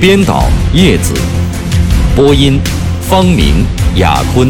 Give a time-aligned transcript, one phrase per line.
[0.00, 1.12] 编导叶子，
[2.14, 2.60] 播音
[3.02, 4.48] 方明、雅坤。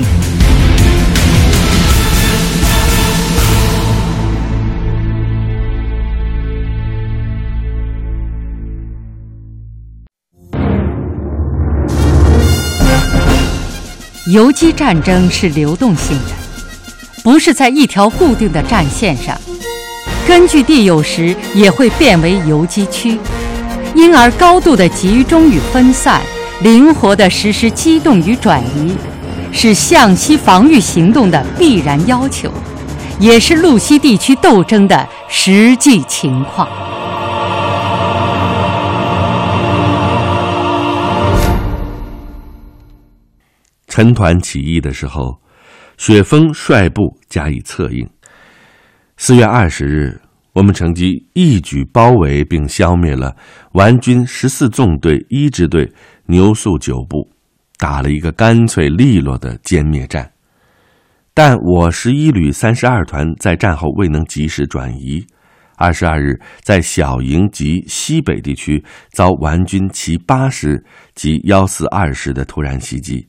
[14.27, 16.35] 游击战争是流动性的，
[17.23, 19.35] 不是在一条固定的战线上，
[20.27, 23.19] 根据地有时也会变为游击区。
[23.95, 26.21] 因而，高度的集中与分散，
[26.63, 28.95] 灵活地实施机动与转移，
[29.53, 32.53] 是向西防御行动的必然要求，
[33.19, 36.69] 也是路西地区斗争的实际情况。
[43.89, 45.41] 陈团起义的时候，
[45.97, 48.09] 雪峰率部加以策应。
[49.17, 50.21] 四月二十日。
[50.59, 53.37] 我们乘机一举包围并消灭了
[53.75, 55.89] 顽军十四纵队一支队
[56.27, 57.31] 牛宿九部，
[57.77, 60.29] 打了一个干脆利落的歼灭战。
[61.33, 65.25] 但我十一旅三十二团在战后未能及时转移，
[65.77, 73.25] 二十二日在小营及西北地区遭顽军其八师及幺四二师的突然袭击，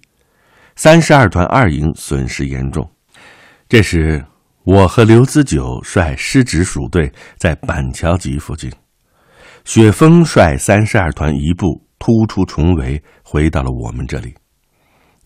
[0.76, 2.90] 三十二团二营损失严重。
[3.68, 4.26] 这时。
[4.72, 8.72] 我和刘子久率师直属队在板桥集附近，
[9.66, 14.31] 雪峰率三十二团一部突出重围，回到了我们这里。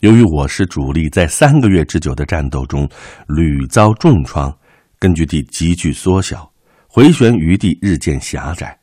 [0.00, 2.88] 由于我师主力在三个月之久的战斗中
[3.28, 4.50] 屡遭重创，
[4.98, 6.50] 根据地急剧缩小，
[6.88, 8.74] 回旋余地日渐狭窄，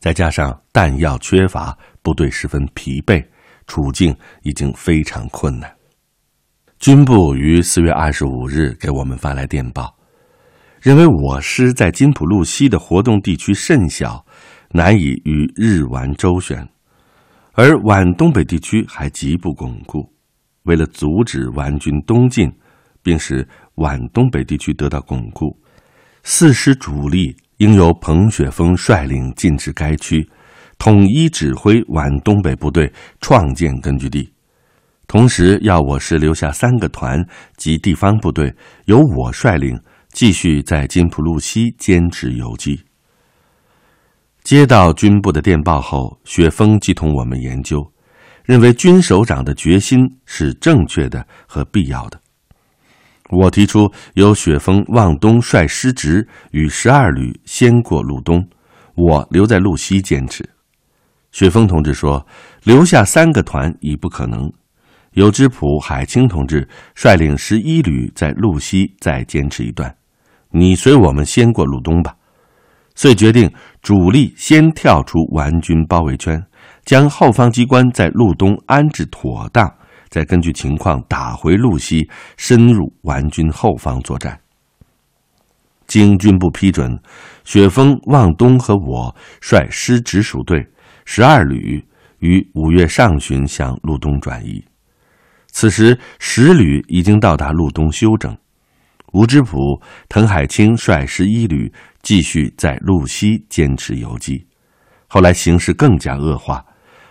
[0.00, 3.24] 再加上弹药缺乏，部队十分疲惫，
[3.66, 5.74] 处境已经非常困难。
[6.78, 9.96] 军部于四月二十五日给我们发来电报。
[10.80, 14.24] 认为我师在金浦路西的活动地区甚小，
[14.70, 16.66] 难以与日皖周旋，
[17.52, 20.10] 而皖东北地区还极不巩固。
[20.62, 22.50] 为了阻止皖军东进，
[23.02, 25.54] 并使皖东北地区得到巩固，
[26.22, 30.26] 四师主力应由彭雪枫率领进至该区，
[30.78, 32.90] 统一指挥皖东北部队
[33.20, 34.32] 创建根据地。
[35.06, 37.22] 同时，要我师留下三个团
[37.58, 38.54] 及地方部队，
[38.86, 39.78] 由我率领。
[40.12, 42.82] 继续在金浦路西坚持游击。
[44.42, 47.86] 接到军部的电报后，雪峰即同我们研究，
[48.44, 52.20] 认为军首长的决心是正确的和必要的。
[53.28, 58.44] 我提出由雪峰望东率师直与十二旅先过路东，
[58.96, 60.48] 我留在路西坚持。
[61.30, 62.26] 雪峰同志说
[62.64, 64.52] ：“留下三个团已不可能。”
[65.14, 69.94] 由之浦海清同志率领十一旅在路西再坚持一段。
[70.50, 72.14] 你随我们先过路东吧，
[72.94, 73.50] 遂决定
[73.82, 76.44] 主力先跳出顽军包围圈，
[76.84, 79.72] 将后方机关在路东安置妥当，
[80.08, 84.38] 再根据情况打回路西，深入顽军后方作战。
[85.86, 87.00] 经军部批准，
[87.44, 90.64] 雪峰、望东和我率师直属队
[91.04, 91.84] 十二旅
[92.18, 94.64] 于五月上旬向路东转移。
[95.48, 98.36] 此时十旅已经到达路东休整。
[99.12, 101.72] 吴之甫、滕海清率十一旅
[102.02, 104.46] 继续在路西坚持游击。
[105.08, 106.64] 后来形势更加恶化，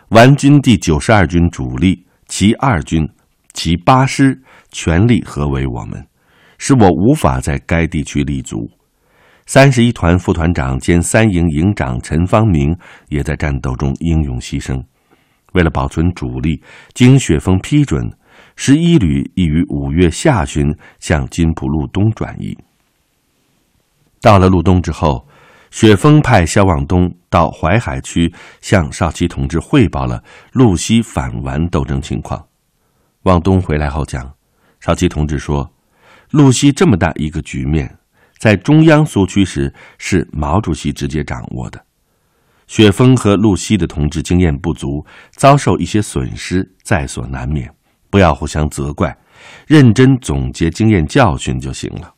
[0.10, 3.08] 顽军第九十二军主力其二军、
[3.54, 6.08] 其八师全力合围我们，
[6.58, 8.70] 使我无法在该地区立足。
[9.46, 12.74] 三十一团副团长兼三营营长陈方明
[13.10, 14.82] 也在战斗中英勇牺牲。
[15.54, 16.62] 为了保存主力，
[16.94, 18.10] 经雪峰批准。
[18.62, 22.58] 十一旅已于五月下旬向金浦路东转移。
[24.20, 25.26] 到了路东之后，
[25.72, 28.30] 雪峰派肖望东到淮海区
[28.60, 30.22] 向少奇同志汇报了
[30.52, 32.46] 路西反顽斗争情况。
[33.24, 34.30] 望东回来后讲，
[34.82, 35.72] 少奇同志说
[36.32, 37.98] ：“路西这么大一个局面，
[38.40, 41.82] 在中央苏区时是毛主席直接掌握的。
[42.68, 47.74] 雪峰和路西的同志经验不足，遭受一些损失，在所难免。”
[48.10, 49.16] 不要互相责怪，
[49.68, 52.14] 认真总结经验教训就行了。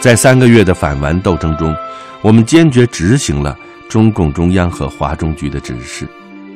[0.00, 1.74] 在三个月的反顽斗争中，
[2.20, 3.56] 我们坚决执行了
[3.88, 6.06] 中共中央和华中局的指示，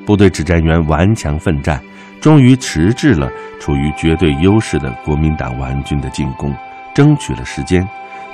[0.04, 1.82] 部队指战员顽强奋战，
[2.20, 6.54] 终于迟滞了处于绝对优势的国民党顽军的进攻，
[6.94, 7.88] 争取了时间，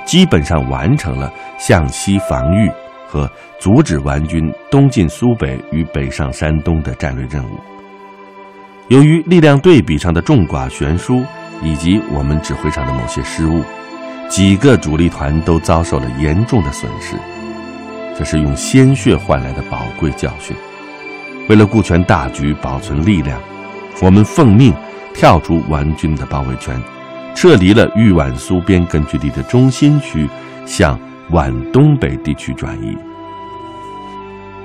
[0.05, 2.69] 基本上完成了向西防御
[3.07, 3.29] 和
[3.59, 7.59] 阻止顽军东进苏北与北上山东的战略任务。
[8.89, 11.23] 由于力量对比上的众寡悬殊，
[11.63, 13.63] 以及我们指挥上的某些失误，
[14.29, 17.15] 几个主力团都遭受了严重的损失。
[18.17, 20.55] 这是用鲜血换来的宝贵教训。
[21.49, 23.41] 为了顾全大局、保存力量，
[24.01, 24.73] 我们奉命
[25.13, 26.79] 跳出顽军的包围圈，
[27.35, 30.29] 撤离了豫皖苏边根据地的中心区，
[30.65, 30.99] 向
[31.31, 32.97] 往东北地区转移。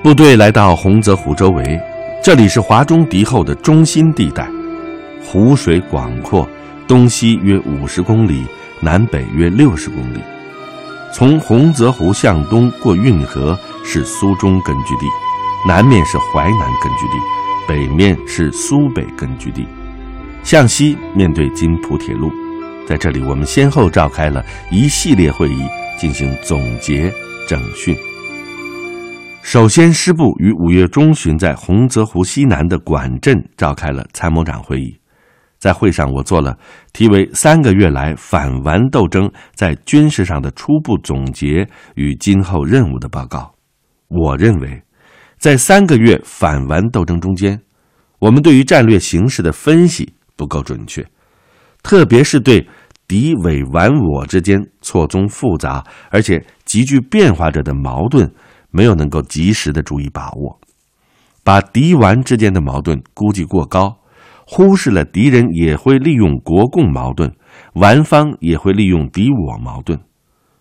[0.02, 1.80] 部队来到洪泽湖周围。
[2.22, 4.46] 这里是华中敌后的中心地带，
[5.24, 6.46] 湖水广阔，
[6.86, 8.44] 东西约五十公里，
[8.78, 10.20] 南北约六十公里。
[11.14, 15.06] 从洪泽湖向东过运河是苏中根据地，
[15.66, 17.16] 南面是淮南根据地，
[17.66, 19.66] 北面是苏北根据地，
[20.42, 22.30] 向西面对津浦铁路。
[22.86, 25.64] 在这里，我们先后召开了一系列会议，
[26.00, 27.12] 进行总结
[27.46, 27.94] 整训。
[29.42, 34.98] 首先，师部于五月中旬在洪泽湖西南的管镇召开了参谋长会议。
[35.58, 36.56] 在会上，我做了
[36.94, 43.54] 题为“三个月来反顽斗争在军事上的初步总结与今后任务”的报告。
[44.08, 44.82] 我认为，
[45.38, 47.60] 在三个月反顽斗争中间，
[48.20, 51.06] 我们对于战略形势的分析不够准确，
[51.82, 52.66] 特别是对
[53.10, 58.32] 敌伪顽我之间错综复杂而且急剧变化着的矛盾。
[58.70, 60.60] 没有能够及时的注意把握，
[61.42, 63.98] 把敌顽之间的矛盾估计过高，
[64.46, 67.34] 忽视了敌人也会利用国共矛盾，
[67.72, 69.98] 顽方也会利用敌我矛盾。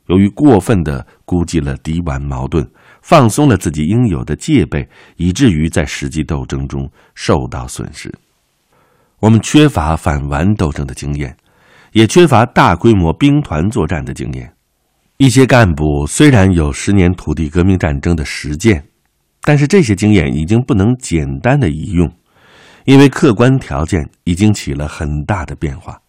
[0.07, 2.67] 由于过分的估计了敌顽矛盾，
[3.03, 8.11] 放松了自己应有的戒备，以至于在实际斗争中受到损失。
[9.19, 11.37] 我们缺乏反顽斗争的经验，
[11.91, 14.53] 也缺乏大规模兵团作战的经验。
[15.17, 18.83] 一些干部虽然有十年土地革命战争的实践，
[19.41, 22.09] 但是这些经验已经不能简单的移用，
[22.85, 25.99] 因为客观条件已经起了很大的变化。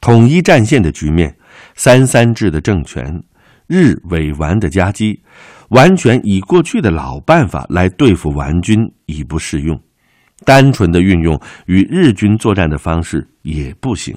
[0.00, 1.36] 统一战线的局面，
[1.74, 3.22] 三三制的政权，
[3.66, 5.20] 日伪顽的夹击，
[5.70, 9.78] 完全以过去的老办法来对付顽军已不适用，
[10.44, 14.16] 单纯的运用与日军作战的方式也不行，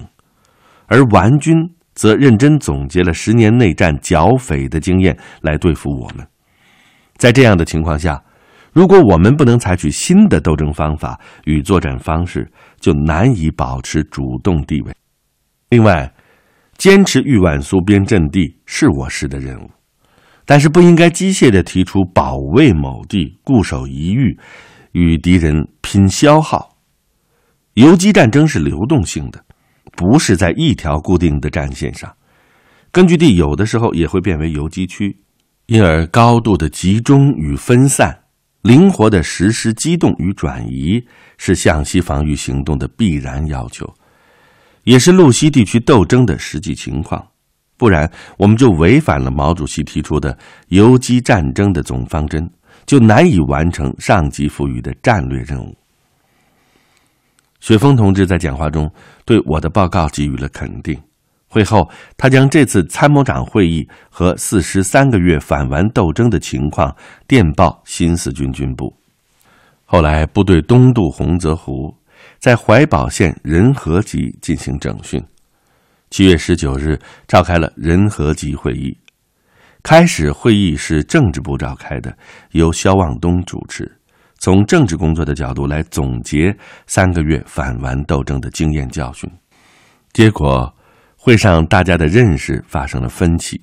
[0.86, 1.70] 而顽军。
[1.94, 6.26] 则认真总结了十年内战剿匪的经验来对付我们。
[7.18, 8.20] 在这样的情况下，
[8.72, 12.50] 如果我们不能采取新的斗争方法与作战方式，
[12.80, 14.92] 就难以保持主动地位。
[15.70, 16.12] 另外，
[16.76, 19.70] 坚持豫皖苏边阵地是我师的任务，
[20.44, 24.36] 但是不应该机械地提出保卫某地、固守一隅，
[24.90, 26.76] 与敌人拼消耗。
[27.74, 29.43] 游击战争是流动性的。
[29.96, 32.12] 不是在一条固定的战线上，
[32.90, 35.16] 根据地有的时候也会变为游击区，
[35.66, 38.16] 因而高度的集中与分散，
[38.62, 41.02] 灵活的实施机动与转移，
[41.38, 43.92] 是向西防御行动的必然要求，
[44.82, 47.24] 也是路西地区斗争的实际情况。
[47.76, 50.36] 不然，我们就违反了毛主席提出的
[50.68, 52.48] 游击战争的总方针，
[52.86, 55.76] 就难以完成上级赋予的战略任务。
[57.64, 58.92] 雪峰同志在讲话中
[59.24, 61.00] 对我的报告给予了肯定。
[61.46, 66.94] 会后，他将这次参谋长会议和四师三个月反顽斗争的情况
[67.26, 68.94] 电报新四军军部。
[69.86, 71.90] 后来，部队东渡洪泽湖，
[72.38, 75.18] 在怀宝县仁和集进行整训。
[76.10, 78.94] 七月十九日，召开了仁和集会议。
[79.82, 82.14] 开始会议是政治部召开的，
[82.50, 83.90] 由肖望东主持。
[84.44, 86.54] 从政治工作的角度来总结
[86.86, 89.26] 三个月反顽斗争的经验教训，
[90.12, 90.70] 结果
[91.16, 93.58] 会上大家的认识发生了分歧，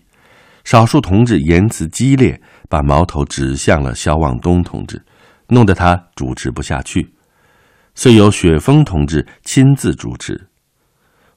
[0.63, 5.00] 少数同志言辞激烈，把矛头指向了肖望东同志，
[5.50, 7.13] 弄得他主持不下去，
[7.93, 10.47] 遂由雪峰同志亲自主持。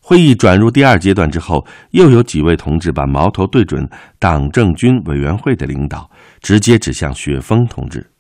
[0.01, 3.87] 会议转入第二阶段之后，又有几位同志把矛头对准
[4.19, 6.11] 党政军委员会的领导，
[6.41, 8.11] 直接指向雪峰同志。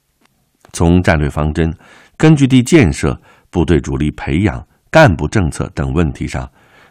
[0.74, 1.74] 从战略方针、
[2.18, 6.46] 根据地建设、部队主力培养、干部政策等问题上，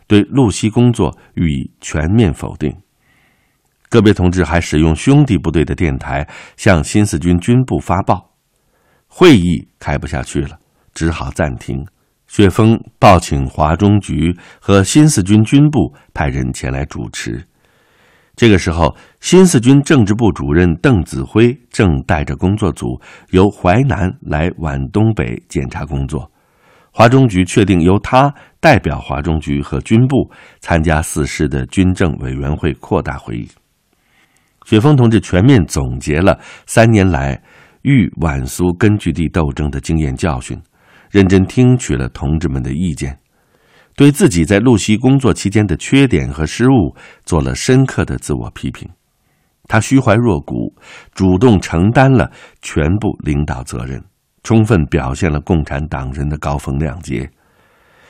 [0.07, 2.75] 对路西工作予以全面否定。
[3.89, 8.31] 个别同志还使用兄弟部队的电台向新四军军部发报，
[9.07, 10.57] 会议开不下去了，
[10.95, 11.85] 只好暂停。
[12.25, 17.45] 雪峰报请华中局和新四军军部派人前来主持。
[18.35, 22.99] 这个时候，新四军政治部主任邓子恢正带着工作组
[23.29, 26.29] 由淮南来皖东北检查工作。
[26.91, 33.47] 华中局确定由他代表华中局和军部参加四师的军政委员会扩大会议。
[34.65, 37.41] 雪峰同志全面总结了三年来
[37.83, 40.59] 豫皖苏根据地斗争的经验教训，
[41.11, 43.17] 认真听取了同志们的意见。
[43.95, 46.95] 对自己在露西工作期间的缺点和失误
[47.25, 48.89] 做了深刻的自我批评，
[49.67, 50.73] 他虚怀若谷，
[51.13, 52.31] 主动承担了
[52.61, 54.03] 全部领导责任，
[54.43, 57.29] 充分表现了共产党人的高风亮节。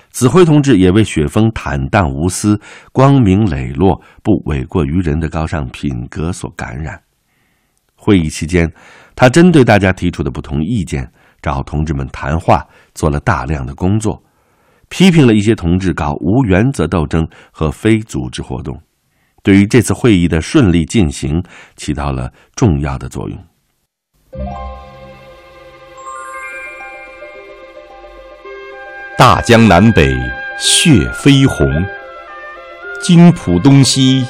[0.09, 2.59] 子辉同志也为雪峰坦荡无私、
[2.91, 7.01] 光明磊落、不诿过于人的高尚品格所感染。
[7.95, 8.71] 会议期间，
[9.15, 11.11] 他针对大家提出的不同意见，
[11.41, 12.63] 找同志们谈话，
[12.93, 14.23] 做了大量的工作。
[14.93, 18.79] 批评了一些同志搞无原则斗争和非组织活动，
[19.41, 21.43] 对于这次会议的顺利进行
[21.75, 23.35] 起到了重要的作用。
[29.17, 30.15] 大江南北
[30.59, 31.67] 血飞红，
[33.01, 34.23] 金浦东西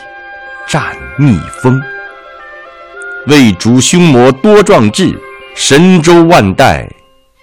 [0.66, 1.78] 战逆风。
[3.28, 5.14] 为主凶魔多壮志，
[5.56, 6.90] 神州万代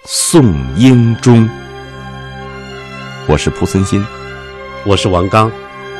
[0.05, 1.47] 颂英忠。
[3.27, 4.03] 我是蒲森新，
[4.83, 5.49] 我是王刚。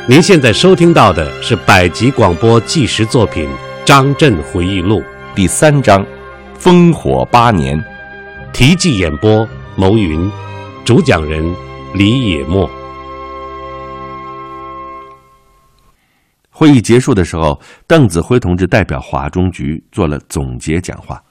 [0.07, 3.47] 您现在收听到的是百集广播纪实作品
[3.85, 4.99] 《张震回忆录》
[5.35, 6.03] 第三章
[6.59, 7.77] 《烽火八年》，
[8.51, 10.29] 题记演播牟云，
[10.83, 11.55] 主讲人
[11.93, 12.69] 李野墨。
[16.49, 21.21] 会议结束的时候，邓子恢同志代表华中局做了总结讲话，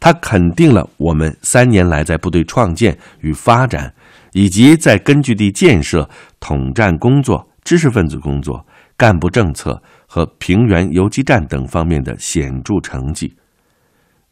[0.00, 3.92] 他肯定了我们三年来在部队创建与发展。
[4.32, 6.08] 以及在根据地建设、
[6.40, 8.66] 统战工作、知识分子工作、
[8.96, 13.36] 干部政策和平原游击战等方面的显著成绩，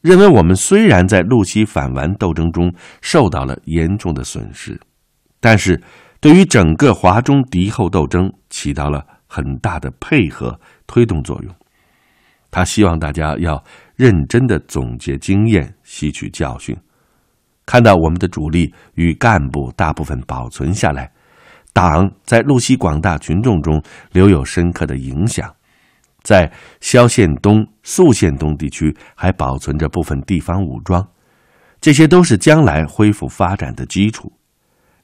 [0.00, 4.80] 认为我们虽然在路西反顽斗争中受到了严重的损失，
[5.40, 5.82] 但是
[6.20, 11.54] 对于整个华中敌后斗争起到了很大的配合推动作用。
[12.50, 13.62] 他希望大家要
[13.96, 16.74] 认真的总结经验，吸取教训。
[17.66, 21.10] 看到我们的主力与干部大部分保存下来，
[21.72, 23.82] 党在路西广大群众中
[24.12, 25.52] 留有深刻的影响，
[26.22, 31.06] 在萧县东、宿县东地区还保存着部分地方武装，
[31.80, 34.32] 这些都是将来恢复发展的基础。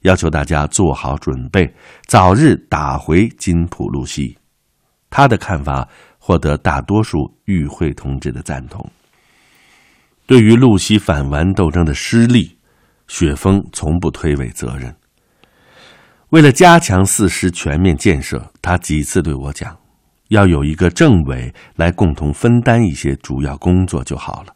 [0.01, 1.73] 要求大家做好准备，
[2.07, 4.37] 早日打回金浦路西。
[5.09, 8.83] 他的看法获得大多数与会同志的赞同。
[10.25, 12.57] 对于路西反顽斗争的失利，
[13.07, 14.95] 雪峰从不推诿责任。
[16.29, 19.77] 为了加强四师全面建设，他几次对我讲，
[20.29, 24.55] 要有一个政委来共同分担一些主要工作就好了。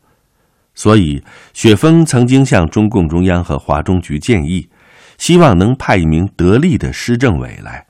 [0.74, 1.22] 所以，
[1.54, 4.68] 雪峰曾经向中共中央和华中局建议，
[5.18, 7.86] 希望能派一名得力的师政委来。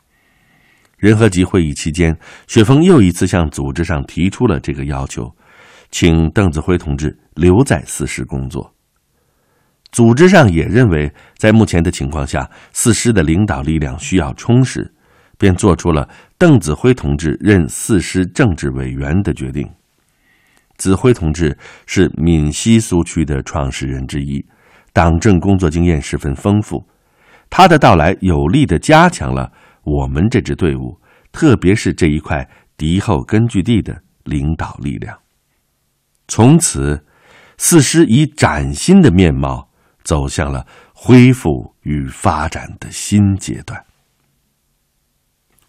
[0.97, 2.17] 仁和集会议期间，
[2.47, 5.31] 雪峰又一次向组织上提出了这个要求。
[5.89, 8.73] 请邓子恢同志留在四师工作。
[9.91, 14.93] 组织上也认为，在目前的情况下，四师的领导力量需要充实，
[15.37, 19.67] 便做出了邓子恢同志任四师政治委员的决定。
[20.77, 24.45] 子恢同志是闽西苏区的创始人之一，
[24.93, 26.85] 党政工作经验十分丰富。
[27.49, 29.51] 他的到来有力的加强了
[29.83, 30.99] 我们这支队伍，
[31.31, 35.17] 特别是这一块敌后根据地的领导力量。
[36.27, 37.05] 从此，
[37.57, 39.69] 四师以崭新的面貌
[40.03, 43.83] 走向了恢复与发展的新阶段。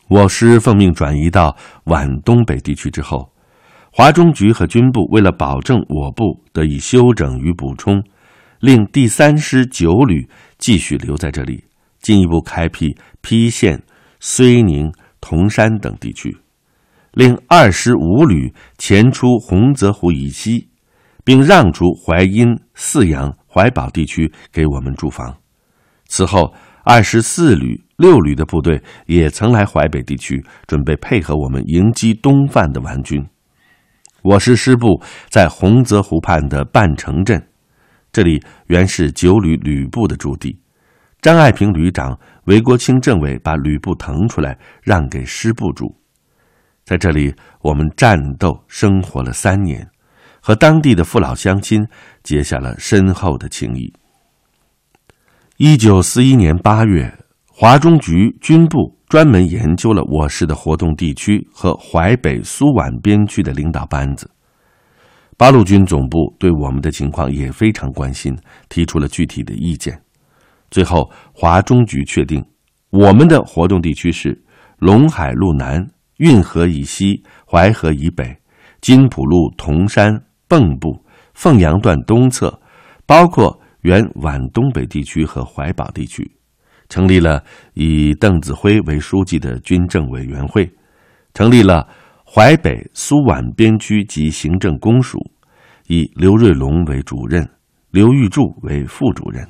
[0.08, 3.30] 我师奉命转移到皖东北地区之后，
[3.92, 8.02] 华中局和军部为了保证我部得以休整与补充，
[8.60, 11.64] 令第三师九旅继续留在这里，
[12.00, 13.82] 进一步开辟郫县、
[14.20, 16.36] 睢宁、铜山等地区。
[17.18, 20.68] 令二十五旅前出洪泽湖以西，
[21.24, 25.34] 并让出淮阴、泗阳、怀宝地区给我们驻防。
[26.06, 33.26] 此后，二十四旅、六旅的部队也曾来淮北地区，准备配合我们迎击东犯的顽军。
[34.22, 37.48] 我师师部在洪泽湖畔的半城镇，
[38.12, 40.60] 这里原是九旅旅部的驻地。
[41.20, 45.96] 张爱萍旅长、韦国清政委把旅部腾出来，让给师部住。
[46.88, 49.86] 在这里，我们战斗生活了三年，
[50.40, 51.86] 和当地的父老乡亲
[52.22, 53.92] 结下了深厚的情谊。
[55.58, 57.12] 一九四一年八月，
[57.46, 64.30] 华中局军部专门研究了我市的活动地区和淮北苏皖边区的领导班子。
[65.36, 68.34] 八路军总部对我们的情况也非常关心，
[68.70, 70.00] 提出了具体的意见。
[70.70, 72.42] 最后，华中局确定，
[72.88, 74.42] 我们的活动地区是
[74.78, 75.86] 陇海路南、
[76.18, 78.36] 运河以西、淮河以北、
[78.80, 82.60] 金浦路铜山、蚌埠、凤阳段东侧，
[83.06, 86.30] 包括原皖东北地区和淮宝地区，
[86.88, 87.42] 成立了
[87.74, 90.70] 以邓子恢为书记的军政委员会，
[91.34, 91.88] 成立了。
[92.30, 95.18] 淮北苏皖边区及行政公署，
[95.86, 97.48] 以刘瑞龙为主任，
[97.90, 99.48] 刘玉柱为副主任。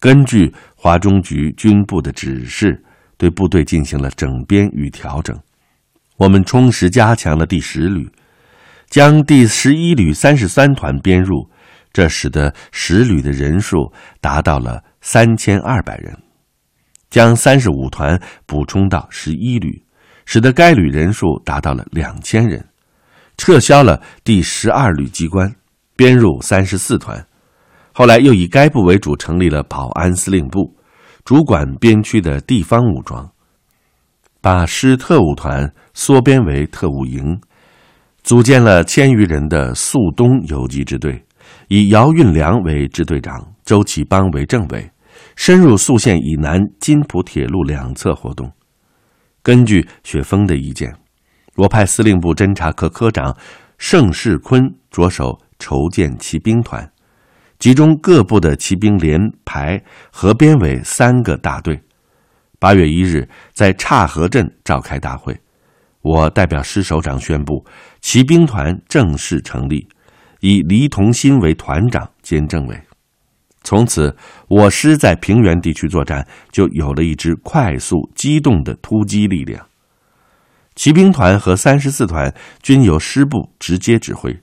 [0.00, 2.84] 根据华中局军部的指示，
[3.22, 5.38] 对部队进行了整编与调整。
[6.16, 8.10] 我们充实加强了第十旅，
[8.90, 11.48] 将第十一旅三十三团编入，
[11.92, 16.18] 这使得十旅的人数达到了三千二百人。
[17.10, 19.84] 将三十五团补充到十一旅。
[20.24, 22.68] 使得该旅人数达到了两千人，
[23.36, 25.54] 撤销了第十二旅机关，
[25.94, 27.24] 编入三十四团。
[27.92, 30.76] 后来又以该部为主成立了保安司令部，
[31.24, 33.30] 主管边区的地方武装，
[34.40, 37.40] 把师特务团缩编为特务营，
[38.22, 41.24] 组建了千余人的肃东游击支队，
[41.68, 44.90] 以姚运良为支队长，周启邦为政委，
[45.36, 48.50] 深入肃县以南金浦铁路两侧活动。
[49.42, 50.92] 根据雪峰的意见，
[51.56, 53.36] 我派司令部侦察科科长
[53.78, 56.91] 盛世坤着手筹建骑兵团，
[57.62, 61.80] 集中各部的骑兵连排合编为三个大队。
[62.58, 65.40] 八月一日，在岔河镇召开大会，
[66.00, 67.64] 我代表师首长宣布，
[68.00, 69.86] 骑兵团正式成立，
[70.40, 72.76] 以黎同新为团长兼政委。
[73.62, 74.16] 从此，
[74.48, 79.64] 我师在平原地区作战就有了一支快速机动的突击力量。
[80.74, 84.36] 骑兵团和三十四团均由师部直接指挥。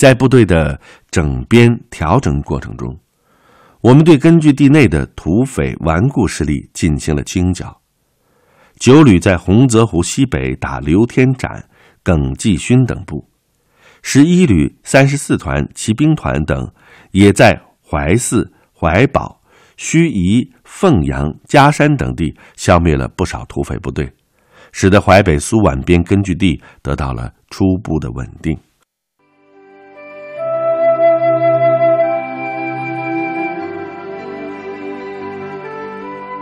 [0.00, 0.80] 在部队的
[1.10, 2.98] 整编调整过程中，
[3.82, 7.82] 我们对根据地内的土匪顽固势力进行了清剿。
[8.78, 11.68] 九旅在洪泽湖西北打刘天展、
[12.02, 13.28] 耿继勋等部，
[14.00, 16.72] 十一旅、三十四团骑兵团等
[17.10, 17.60] 也在。
[17.82, 19.42] 淮泗、淮宝、
[19.76, 24.10] 盱眙、凤阳、嘉山等地消灭了不少土匪部队，
[24.72, 28.56] 使得淮北苏皖边根据地得到了初步的稳定。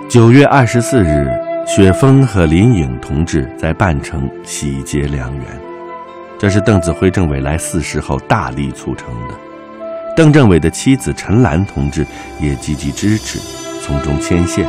[0.08, 1.30] 九月二十四日，
[1.66, 5.44] 雪峰和林颖同志在半城喜结良缘，
[6.38, 9.34] 这是邓子恢政委来四时后大力促成的。
[10.16, 12.06] 邓政委的妻子陈兰同志
[12.40, 13.38] 也积极支持，
[13.82, 14.66] 从中牵线。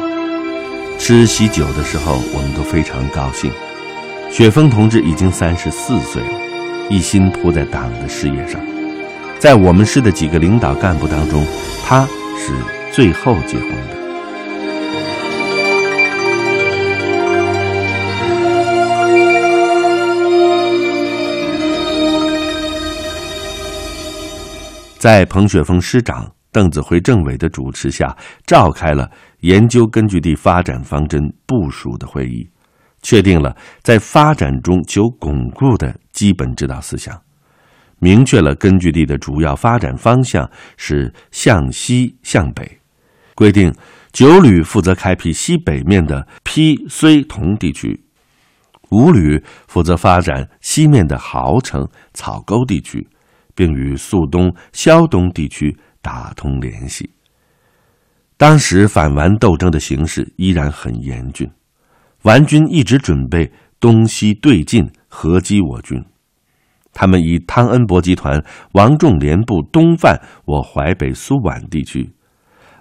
[0.97, 3.49] 吃喜酒的时候，我们都非常高兴。
[4.29, 6.39] 雪峰同志已经三十四岁了，
[6.89, 8.59] 一心扑在党的事业上。
[9.39, 11.45] 在我们市的几个领导干部当中，
[11.85, 12.05] 他
[12.37, 12.51] 是
[12.91, 13.98] 最后结婚的。
[24.99, 28.13] 在彭雪枫师长、邓子恢政委的主持下，
[28.45, 29.09] 召开了
[29.39, 32.45] 研究根据地发展方针部署的会议，
[33.01, 37.17] 确定了在发展中求巩固的基本指导思想，
[37.99, 42.79] 明确了根据地的主要发展方向是向西向北，
[43.35, 43.73] 规定
[44.11, 48.03] 九旅负责开辟西北面的陂睢同地区，
[48.91, 53.07] 五旅负责发展西面的豪城草沟地区。
[53.59, 57.09] 并与肃东、萧东地区打通联系。
[58.37, 61.51] 当时反顽斗争的形势依然很严峻，
[62.21, 66.01] 顽军一直准备东西对进，合击我军。
[66.93, 68.41] 他们以汤恩伯集团、
[68.71, 72.13] 王仲廉部东犯我淮北苏皖地区，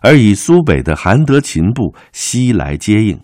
[0.00, 3.18] 而以苏北的韩德勤部西来接应。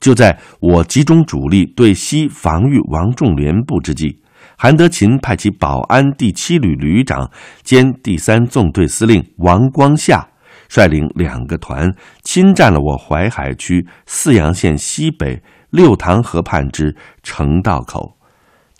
[0.00, 4.20] 就在我集中主力对西防御王仲廉部之际。
[4.62, 7.30] 韩德勤派其保安第七旅旅长
[7.62, 10.28] 兼第三纵队司令王光夏，
[10.68, 11.90] 率领两个团
[12.24, 18.18] 侵占了我淮海区泗阳县西北六塘河畔之城道口，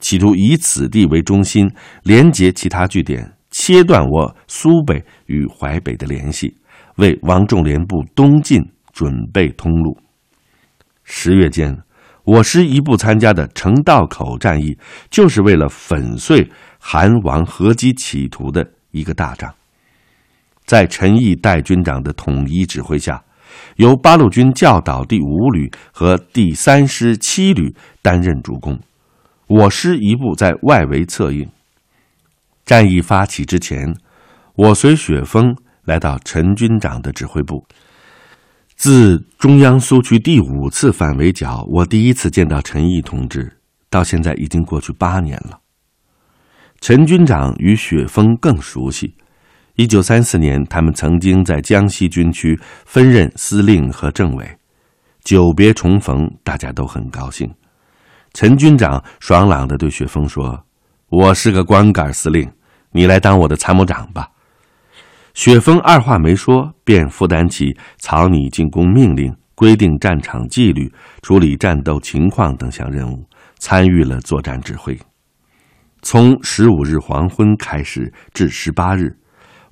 [0.00, 6.54] 企图以此地为中心，连接其他据点，切断我苏北与淮北的联系，
[6.96, 8.60] 为王仲廉部东进
[8.92, 9.96] 准备通路。
[11.04, 11.74] 十月间。
[12.24, 14.76] 我师一部参加的城道口战役，
[15.11, 19.52] 就是为了粉碎韩王合击企图的一个大仗。
[20.66, 23.22] 在陈毅代军长的统一指挥下，
[23.76, 28.78] 由八路军教导第五旅和第三师七旅担任主攻，
[29.48, 31.48] 我师一部在外围策应。
[32.64, 33.92] 战役发起之前，
[34.54, 37.66] 我随雪峰来到陈军长的指挥部。
[38.82, 43.58] 自中央苏区第五次反围剿，我第一次见到陈毅同志，
[43.90, 45.60] 到现在已经过去八年了。
[46.80, 49.14] 陈军长与雪峰更熟悉。
[49.74, 54.50] 一九三四年，他们曾经在江西军区分任司令和政委，
[55.24, 57.52] 久别重逢，大家都很高兴。
[58.32, 60.58] 陈军长爽朗地对雪峰说
[61.10, 62.50] ：“我是个光杆司令，
[62.92, 64.26] 你来当我的参谋长吧。”
[65.42, 73.24] 雪峰二话没说，便负担起草拟进攻命令、规定战场纪律、处理战斗情况等项任务，
[73.59, 74.94] 参与了作战指挥。
[76.03, 79.16] 从十五日黄昏开始至十八日，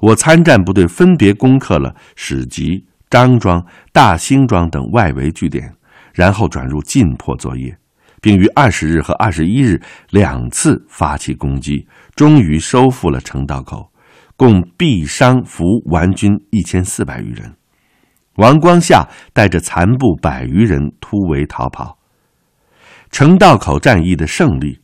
[0.00, 5.70] 我参战部队分别攻克了史集、张庄、大兴庄等外围据点，
[6.14, 7.76] 然后转入进迫作业，
[8.22, 9.78] 并于二十日和二十一日
[10.08, 13.92] 两次发起攻击，终于收复了城道口。
[14.38, 17.56] 共毙伤俘顽军一千四百余人，
[18.36, 21.98] 王光夏带着残部百余人突围逃跑。
[23.10, 24.78] 城道口战役的胜利，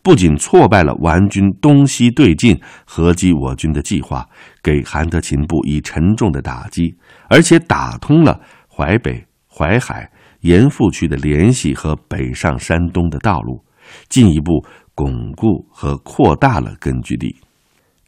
[0.00, 4.24] 不仅挫败了顽军东西对进合击我军的计划，
[4.62, 6.96] 给韩德勤部以沉重的打击，
[7.28, 10.08] 而且打通了淮北、淮海、
[10.42, 13.64] 盐阜区的联系和北上山东的道路，
[14.08, 17.34] 进一步巩固和扩大了根据地。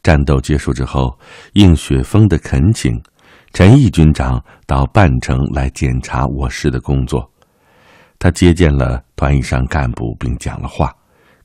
[0.03, 1.17] 战斗结束之后，
[1.53, 3.01] 应雪峰的恳请，
[3.53, 7.27] 陈毅军长到半城来检查我师的工作。
[8.19, 10.93] 他接见了团以上干部，并讲了话，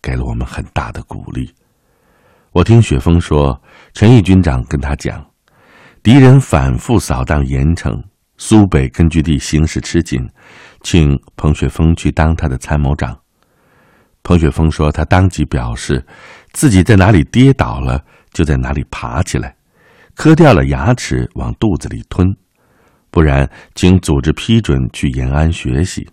[0.02, 1.48] 给了我们很大的鼓励。
[2.50, 3.60] 我听雪峰说，
[3.94, 5.24] 陈毅军长跟他讲，
[6.02, 8.02] 敌人反复扫荡盐城、
[8.38, 10.28] 苏北根据地，形势吃紧，
[10.82, 13.16] 请彭雪峰去当他的参谋长。
[14.24, 16.04] 彭雪峰说，他当即表示，
[16.52, 18.04] 自己在哪里跌倒了。
[18.32, 19.56] 就在哪里爬起来，
[20.14, 22.26] 磕掉了牙齿往肚子里吞，
[23.10, 26.08] 不然请组织批准去延安学习。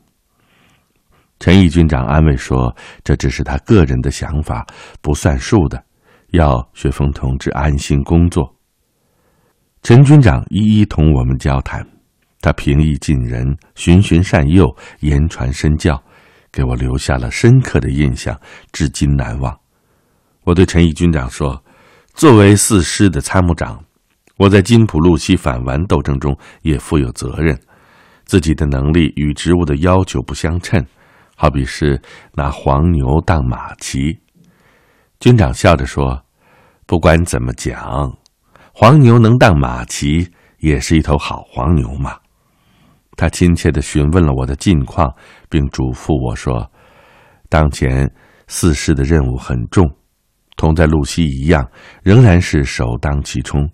[1.40, 4.66] 陈毅军长安慰说：“这只是他个人的想法，
[5.02, 5.84] 不算数的，
[6.30, 8.56] 要雪峰同志安心工作。”
[9.84, 11.86] 陈军长一一同我们交谈，
[12.42, 14.66] 他平易近人，循循善诱，
[15.00, 16.02] 言传身教，
[16.52, 18.40] 给我留下了深刻的印象，
[18.72, 19.60] 至今难忘。
[20.44, 21.62] 我对陈毅军长说。
[22.16, 23.78] 作为四师的参谋长，
[24.38, 27.60] 我在金浦路西反顽斗争中也负有责任。
[28.24, 30.82] 自己的能力与职务的要求不相称，
[31.36, 32.02] 好比是
[32.32, 34.18] 拿黄牛当马骑。
[35.20, 36.24] 军长笑着说
[36.88, 38.18] ：“不管怎么讲，
[38.74, 42.16] 黄牛能当马骑，也是一头好黄牛嘛。”
[43.18, 45.14] 他亲切地询问了我的近况，
[45.50, 46.72] 并嘱咐我说
[47.50, 48.10] ：“当前
[48.48, 49.86] 四师的任务很重。”
[50.56, 51.70] 同在路西一样，
[52.04, 53.70] 仍然是首当其冲。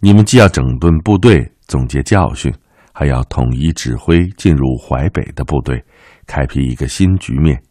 [0.00, 2.52] 你们既要整顿部队、总结教训，
[2.92, 5.82] 还要统一指挥进入淮北的部队，
[6.26, 7.62] 开辟一个新局面。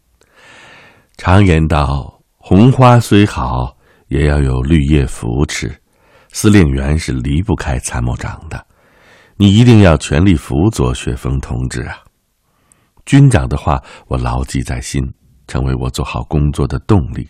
[1.16, 3.76] 常言道：“红花虽好，
[4.08, 5.72] 也要有绿叶扶持。”
[6.34, 8.66] 司令员是离不开参谋长的，
[9.36, 11.98] 你一定要全力辅佐雪峰同志啊！
[13.04, 15.02] 军长的话，我牢记在心，
[15.46, 17.28] 成为我做好工作的动力。